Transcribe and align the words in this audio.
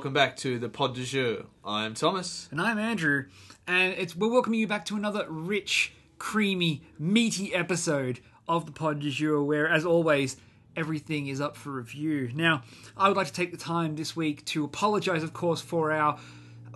welcome 0.00 0.14
back 0.14 0.34
to 0.34 0.58
the 0.58 0.70
Pod 0.70 0.94
du 0.94 1.04
Jour. 1.04 1.44
I'm 1.62 1.92
Thomas. 1.92 2.48
And 2.50 2.58
I'm 2.58 2.78
Andrew, 2.78 3.26
and 3.66 3.92
it's 3.92 4.16
we're 4.16 4.30
welcoming 4.30 4.58
you 4.58 4.66
back 4.66 4.86
to 4.86 4.96
another 4.96 5.26
rich, 5.28 5.92
creamy, 6.16 6.80
meaty 6.98 7.54
episode 7.54 8.20
of 8.48 8.64
the 8.64 8.72
Pod 8.72 9.00
du 9.00 9.10
Jour, 9.10 9.42
where, 9.42 9.68
as 9.68 9.84
always, 9.84 10.38
everything 10.74 11.26
is 11.26 11.38
up 11.38 11.54
for 11.54 11.72
review. 11.72 12.30
Now, 12.34 12.62
I 12.96 13.08
would 13.08 13.16
like 13.18 13.26
to 13.26 13.32
take 13.34 13.50
the 13.50 13.58
time 13.58 13.94
this 13.94 14.16
week 14.16 14.42
to 14.46 14.64
apologise, 14.64 15.22
of 15.22 15.34
course, 15.34 15.60
for 15.60 15.92
our 15.92 16.18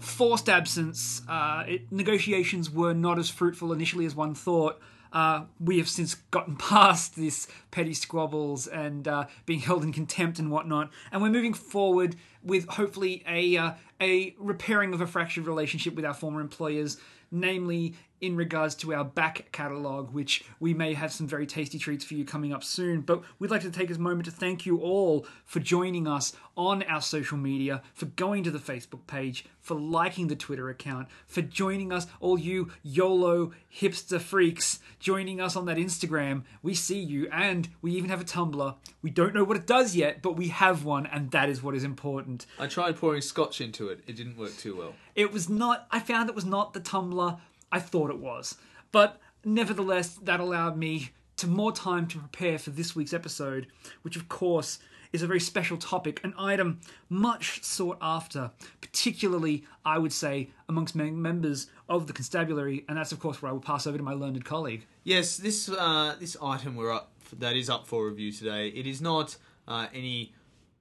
forced 0.03 0.51
absence. 0.51 1.23
Uh, 1.27 1.65
it, 1.67 1.91
negotiations 1.91 2.71
were 2.71 2.93
not 2.93 3.19
as 3.19 3.31
fruitful 3.31 3.73
initially 3.73 4.05
as 4.05 4.15
one 4.15 4.35
thought. 4.35 4.83
Uh, 5.15 5.45
we 5.61 5.79
have 5.79 5.89
since 5.89 6.17
gotten 6.31 6.57
past 6.59 7.17
this 7.17 7.47
petty 7.71 7.95
squabbles 7.95 8.67
and 8.67 9.09
uh, 9.09 9.25
being 9.47 9.61
held 9.61 9.83
in 9.83 9.93
contempt 9.93 10.39
and 10.39 10.51
whatnot, 10.51 10.91
and 11.11 11.23
we're 11.23 11.31
moving 11.31 11.55
forward 11.55 12.17
with 12.45 12.69
hopefully 12.69 13.25
a 13.29 13.57
uh, 13.57 13.73
a 14.01 14.35
repairing 14.39 14.93
of 14.95 15.01
a 15.01 15.07
fractured 15.07 15.47
relationship 15.47 15.95
with 15.95 16.05
our 16.05 16.15
former 16.15 16.41
employers, 16.41 16.99
namely 17.31 17.95
in 18.21 18.37
regards 18.37 18.75
to 18.75 18.95
our 18.95 19.05
back 19.05 19.53
catalogue, 19.53 20.13
which 20.15 20.45
we 20.59 20.73
may 20.73 20.95
have 20.95 21.13
some 21.13 21.27
very 21.27 21.47
tasty 21.47 21.79
treats 21.79 22.05
for 22.05 22.15
you 22.15 22.25
coming 22.25 22.53
up 22.55 22.65
soon. 22.65 23.03
But 23.03 23.23
we'd 23.39 23.51
like 23.51 23.63
to 23.63 23.71
take 23.71 23.89
this 23.89 23.99
moment 23.99 24.25
to 24.25 24.31
thank 24.31 24.65
you 24.65 24.79
all 24.81 25.27
for 25.45 25.61
joining 25.61 26.09
us 26.09 26.33
on 26.57 26.83
our 26.85 27.03
social 27.03 27.37
media, 27.37 27.83
for 27.93 28.07
going 28.07 28.45
to 28.45 28.51
the 28.51 28.59
Facebook 28.59 29.07
page, 29.07 29.45
for 29.61 29.75
liking 29.75 30.29
the 30.29 30.37
Twitter 30.37 30.71
account, 30.71 31.09
for 31.27 31.43
joining 31.43 31.93
us, 31.93 32.07
all 32.21 32.39
you 32.39 32.71
YOLO 32.83 33.53
hipster 33.75 34.21
freaks, 34.21 34.79
joining 34.99 35.41
us 35.41 35.57
on 35.57 35.67
that 35.67 35.77
Instagram. 35.77 36.45
We 36.63 36.75
see 36.75 37.01
you, 37.01 37.29
and 37.31 37.69
we 37.83 37.93
even 37.93 38.11
have 38.11 38.21
a 38.21 38.25
Tumblr. 38.25 38.75
We 39.03 39.11
don't 39.11 39.35
know 39.35 39.45
what 39.45 39.57
it 39.57 39.67
does 39.67 39.95
yet, 39.95 40.23
but 40.23 40.37
we 40.37 40.49
have 40.49 40.85
one, 40.85 41.07
and 41.07 41.31
that 41.33 41.51
is 41.51 41.63
what 41.63 41.75
is 41.75 41.85
important. 41.85 42.34
I 42.59 42.67
tried 42.67 42.97
pouring 42.97 43.21
scotch 43.21 43.61
into 43.61 43.89
it. 43.89 44.01
It 44.07 44.17
didn't 44.17 44.37
work 44.37 44.57
too 44.57 44.77
well. 44.77 44.95
It 45.15 45.33
was 45.33 45.49
not, 45.49 45.87
I 45.91 46.01
found 46.01 46.29
it 46.29 46.35
was 46.35 46.45
not 46.45 46.73
the 46.73 46.81
tumbler 46.81 47.39
I 47.71 47.81
thought 47.81 48.11
it 48.11 48.19
was. 48.19 48.57
But 48.93 49.21
nevertheless, 49.45 50.19
that 50.23 50.41
allowed 50.41 50.77
me 50.77 51.11
to 51.37 51.47
more 51.47 51.73
time 51.73 52.07
to 52.09 52.19
prepare 52.19 52.59
for 52.59 52.71
this 52.71 52.95
week's 52.95 53.13
episode, 53.13 53.67
which 54.03 54.17
of 54.17 54.29
course 54.29 54.79
is 55.13 55.23
a 55.23 55.27
very 55.29 55.41
special 55.41 55.77
topic, 55.77 56.21
an 56.25 56.35
item 56.37 56.81
much 57.09 57.63
sought 57.63 57.99
after, 58.03 58.51
particularly, 58.81 59.65
I 59.85 59.99
would 59.99 60.13
say, 60.13 60.51
amongst 60.69 60.97
members 60.97 61.69
of 61.89 62.09
the 62.09 62.13
constabulary, 62.13 62.85
and 62.89 62.99
that's 62.99 63.13
of 63.13 63.21
course 63.21 63.41
where 63.41 63.51
I 63.51 63.53
will 63.53 63.61
pass 63.61 63.87
over 63.87 63.97
to 63.97 64.03
my 64.03 64.13
learned 64.13 64.45
colleague. 64.45 64.87
Yes, 65.05 65.37
this 65.37 65.69
uh, 65.69 66.17
this 66.19 66.37
item 66.43 66.75
we're 66.75 66.93
up 66.93 67.13
that 67.39 67.57
is 67.57 67.71
up 67.71 67.87
for 67.87 68.09
review 68.09 68.33
today. 68.33 68.69
It 68.69 68.87
is 68.89 69.01
not 69.01 69.37
uh, 69.69 69.87
any 69.95 70.33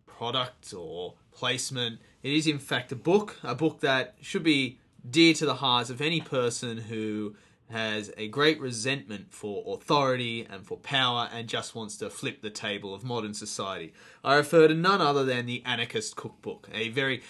product 0.07 0.73
or 0.73 1.13
placement. 1.35 1.99
It 2.21 2.33
is 2.33 2.47
in 2.47 2.59
fact 2.59 2.91
a 2.91 2.95
book, 2.95 3.37
a 3.43 3.55
book 3.55 3.81
that 3.81 4.15
should 4.21 4.43
be 4.43 4.79
dear 5.09 5.33
to 5.35 5.45
the 5.45 5.55
hearts 5.55 5.89
of 5.89 6.01
any 6.01 6.21
person 6.21 6.77
who 6.77 7.35
has 7.69 8.11
a 8.17 8.27
great 8.27 8.59
resentment 8.59 9.33
for 9.33 9.63
authority 9.75 10.45
and 10.49 10.65
for 10.65 10.77
power 10.77 11.29
and 11.33 11.47
just 11.47 11.73
wants 11.73 11.97
to 11.97 12.09
flip 12.09 12.41
the 12.41 12.49
table 12.49 12.93
of 12.93 13.03
modern 13.03 13.33
society. 13.33 13.93
I 14.23 14.35
refer 14.35 14.67
to 14.67 14.73
none 14.73 15.01
other 15.01 15.25
than 15.25 15.45
the 15.45 15.63
Anarchist 15.65 16.15
Cookbook, 16.15 16.69
a 16.73 16.89
very 16.89 17.23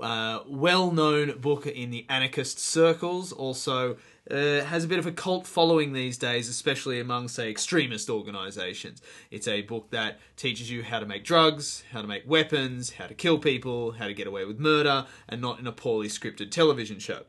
uh, 0.00 0.40
well 0.46 0.90
known 0.90 1.38
book 1.38 1.66
in 1.66 1.90
the 1.90 2.04
anarchist 2.08 2.58
circles, 2.58 3.32
also 3.32 3.96
uh, 4.30 4.64
has 4.64 4.84
a 4.84 4.88
bit 4.88 4.98
of 4.98 5.06
a 5.06 5.12
cult 5.12 5.46
following 5.46 5.92
these 5.92 6.18
days, 6.18 6.48
especially 6.48 7.00
among, 7.00 7.28
say, 7.28 7.50
extremist 7.50 8.10
organizations. 8.10 9.00
It's 9.30 9.48
a 9.48 9.62
book 9.62 9.90
that 9.90 10.18
teaches 10.36 10.70
you 10.70 10.82
how 10.82 11.00
to 11.00 11.06
make 11.06 11.24
drugs, 11.24 11.84
how 11.92 12.02
to 12.02 12.08
make 12.08 12.28
weapons, 12.28 12.92
how 12.92 13.06
to 13.06 13.14
kill 13.14 13.38
people, 13.38 13.92
how 13.92 14.06
to 14.06 14.14
get 14.14 14.26
away 14.26 14.44
with 14.44 14.58
murder, 14.58 15.06
and 15.28 15.40
not 15.40 15.58
in 15.58 15.66
a 15.66 15.72
poorly 15.72 16.08
scripted 16.08 16.50
television 16.50 16.98
show. 16.98 17.22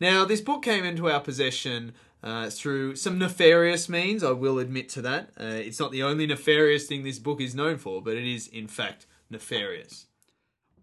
Now, 0.00 0.24
this 0.24 0.40
book 0.40 0.62
came 0.62 0.84
into 0.84 1.08
our 1.10 1.20
possession 1.20 1.94
uh, 2.22 2.48
through 2.50 2.96
some 2.96 3.18
nefarious 3.18 3.88
means, 3.88 4.24
I 4.24 4.30
will 4.32 4.58
admit 4.58 4.88
to 4.90 5.02
that. 5.02 5.30
Uh, 5.38 5.44
it's 5.44 5.78
not 5.78 5.92
the 5.92 6.02
only 6.02 6.26
nefarious 6.26 6.86
thing 6.86 7.04
this 7.04 7.18
book 7.18 7.40
is 7.40 7.54
known 7.54 7.76
for, 7.76 8.00
but 8.00 8.16
it 8.16 8.26
is, 8.26 8.48
in 8.48 8.66
fact, 8.66 9.06
nefarious. 9.28 10.06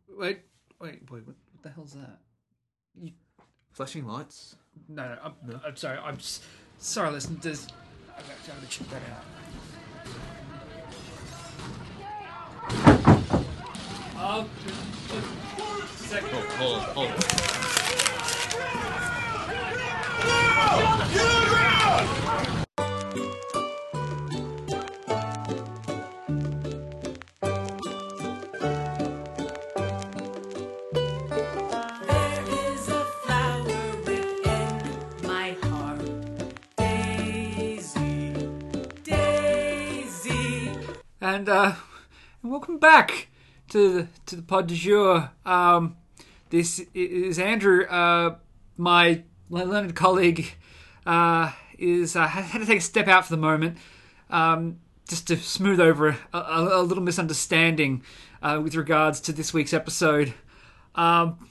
Wait, 0.08 0.42
wait, 0.80 1.10
wait, 1.10 1.26
what 1.26 1.36
the 1.64 1.70
hell's 1.70 1.94
that? 1.94 2.20
You... 3.00 3.12
Flashing 3.72 4.06
lights? 4.06 4.56
No, 4.90 5.08
no, 5.08 5.18
I'm, 5.24 5.34
I'm 5.66 5.76
sorry. 5.76 5.98
I'm 6.00 6.16
s- 6.16 6.42
sorry. 6.80 7.12
Listen, 7.12 7.38
there's. 7.42 7.68
I'm 8.18 8.24
gonna, 8.24 8.34
I'm 8.50 8.56
gonna 8.56 8.68
check 8.68 8.88
that 8.90 9.02
out. 9.12 9.26
Oh, 14.24 14.48
just, 14.66 14.82
just 15.10 16.04
a 16.04 16.08
second. 16.08 16.30
Hold 16.30 16.76
on, 16.76 16.84
hold 16.94 17.10
And 41.24 41.48
uh, 41.48 41.76
welcome 42.42 42.80
back 42.80 43.28
to 43.70 43.94
the 43.94 44.08
to 44.26 44.36
the 44.38 44.42
pod 44.42 44.66
du 44.66 44.74
jour. 44.74 45.30
Um, 45.46 45.96
this 46.50 46.84
is 46.96 47.38
Andrew. 47.38 47.86
Uh, 47.86 48.38
my 48.76 49.22
learned 49.52 49.96
colleague 49.96 50.56
uh, 51.06 51.52
is 51.78 52.16
uh, 52.16 52.26
had 52.26 52.62
to 52.62 52.66
take 52.66 52.80
a 52.80 52.82
step 52.82 53.08
out 53.08 53.26
for 53.26 53.36
the 53.36 53.40
moment, 53.40 53.78
um, 54.32 54.80
just 55.08 55.28
to 55.28 55.38
smooth 55.38 55.80
over 55.80 56.18
a, 56.34 56.38
a, 56.40 56.82
a 56.82 56.82
little 56.82 57.04
misunderstanding 57.04 58.02
uh, 58.42 58.60
with 58.64 58.74
regards 58.74 59.22
to 59.22 59.32
this 59.32 59.54
week's 59.54 59.74
episode. 59.74 60.34
Um, 60.96 61.50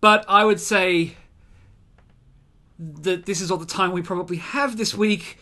but 0.00 0.24
I 0.26 0.44
would 0.44 0.58
say 0.58 1.14
that 2.80 3.24
this 3.24 3.40
is 3.40 3.52
all 3.52 3.58
the 3.58 3.66
time 3.66 3.92
we 3.92 4.02
probably 4.02 4.38
have 4.38 4.76
this 4.78 4.96
week. 4.96 5.38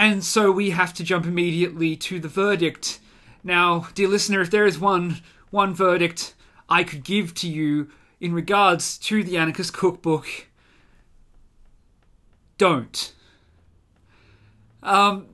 And 0.00 0.24
so 0.24 0.50
we 0.50 0.70
have 0.70 0.94
to 0.94 1.04
jump 1.04 1.26
immediately 1.26 1.94
to 1.94 2.18
the 2.18 2.26
verdict. 2.26 3.00
Now, 3.44 3.88
dear 3.94 4.08
listener, 4.08 4.40
if 4.40 4.50
there 4.50 4.64
is 4.64 4.78
one 4.78 5.20
one 5.50 5.74
verdict 5.74 6.32
I 6.70 6.84
could 6.84 7.04
give 7.04 7.34
to 7.34 7.46
you 7.46 7.90
in 8.18 8.32
regards 8.32 8.96
to 8.96 9.22
the 9.22 9.36
Anarchist 9.36 9.74
Cookbook, 9.74 10.26
don't. 12.56 13.12
Um, 14.82 15.26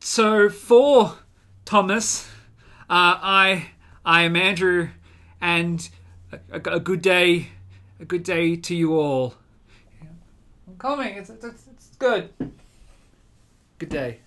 so 0.00 0.48
for 0.48 1.18
Thomas, 1.66 2.30
uh, 2.88 3.20
I 3.20 3.72
I 4.06 4.22
am 4.22 4.36
Andrew, 4.36 4.88
and 5.38 5.86
a, 6.32 6.56
a, 6.56 6.80
good 6.80 7.02
day, 7.02 7.48
a 8.00 8.06
good 8.06 8.22
day 8.22 8.56
to 8.56 8.74
you 8.74 8.98
all. 8.98 9.34
I'm 10.66 10.78
coming. 10.78 11.14
It's 11.14 11.28
it's, 11.28 11.44
it's 11.44 11.88
good. 11.98 12.30
Good 13.78 13.90
day. 13.90 14.18